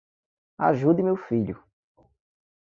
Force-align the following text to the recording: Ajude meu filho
Ajude 0.57 1.03
meu 1.03 1.15
filho 1.15 1.63